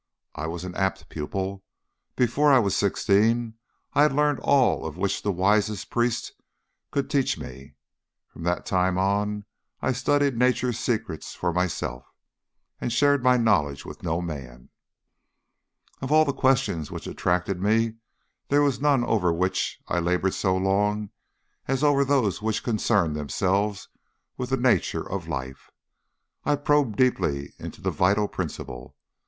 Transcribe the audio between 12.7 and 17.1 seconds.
and shared my knowledge with no man. "Of all the questions which